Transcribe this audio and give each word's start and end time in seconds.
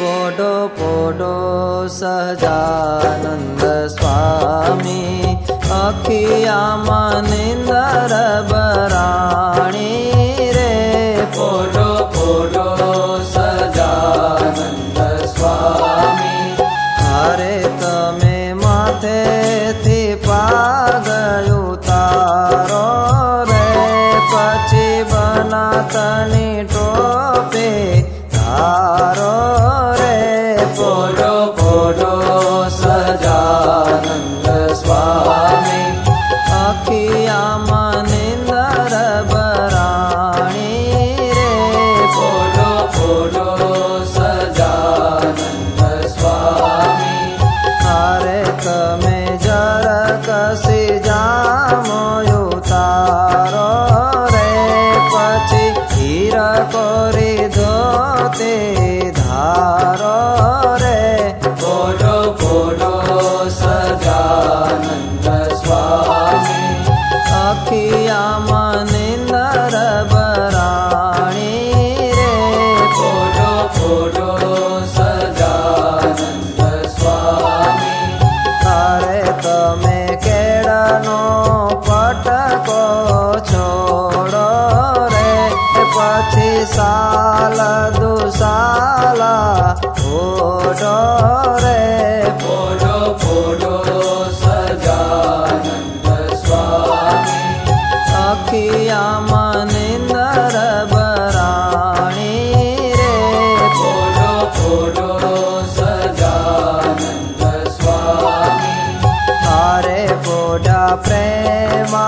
पोडो 0.00 0.68
पोडो 0.68 1.32
सजान 1.88 3.24
स्वामी। 3.88 5.34
अखिया 5.72 6.76
मनिन्दर 6.76 8.14
बराणि 8.52 9.92
रे। 10.56 10.72
पोडो 11.36 12.04
पोडो 12.04 12.70
सजान 13.24 14.56
स्वामी। 15.26 16.56
हरे 17.02 17.60
तमे 17.82 18.54
माथे 18.54 19.22
थि 19.72 20.14
पागरु 20.14 21.76
तारो 21.76 22.86
रे। 23.52 23.68
पचि 24.32 25.04
बना 25.04 25.66
तनि 25.82 26.68
टोपे। 26.72 27.70
साल 86.66 87.58
दुसाला 88.00 89.34
फ़ोटो 89.84 90.96
रे। 91.58 92.30
फ़ोटो 92.40 92.96
फ़ोटो 93.18 93.76
सजानंद 94.30 96.06
स्वामी। 96.36 97.40
अखिया 98.24 99.02
मनिंदर 99.20 100.54
बराणी 100.92 102.36
रे। 102.94 103.14
फ़ोटो 103.74 104.32
फ़ोटो 104.50 105.10
सजानंद 105.66 107.42
स्वामी। 107.68 108.74
हरे 109.44 110.02
फोटा 110.22 110.82
प्रेमानंदना 110.96 112.04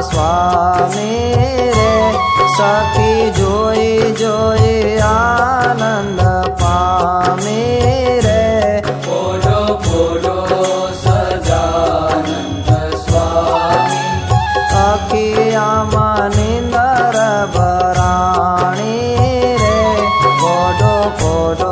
स्वामी। 0.00 1.21
পড় 21.20 21.71